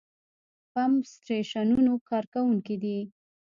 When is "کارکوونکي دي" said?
2.09-2.97